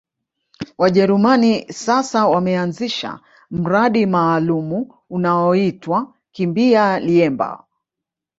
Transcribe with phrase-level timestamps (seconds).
[0.77, 3.19] Wajerumani sasa wameanzisha
[3.51, 7.63] mradi maalumu unaoitwa kimbia liemba